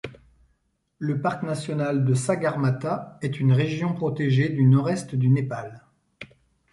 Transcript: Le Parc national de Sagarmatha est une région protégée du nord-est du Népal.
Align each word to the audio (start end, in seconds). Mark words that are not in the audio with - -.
Le 0.97 1.21
Parc 1.21 1.43
national 1.43 2.03
de 2.05 2.15
Sagarmatha 2.15 3.19
est 3.21 3.39
une 3.39 3.51
région 3.53 3.93
protégée 3.93 4.49
du 4.49 4.65
nord-est 4.65 5.13
du 5.13 5.29
Népal. 5.29 5.83